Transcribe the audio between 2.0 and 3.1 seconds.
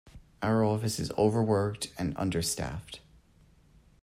understaffed.